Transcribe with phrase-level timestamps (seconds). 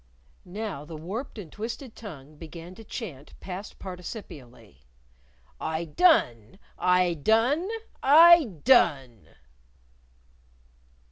[0.45, 4.87] Now the warped and twisted tongue began to chant past participially:
[5.59, 6.57] "I done!
[6.79, 7.69] I done!!
[8.01, 9.27] I done!!!"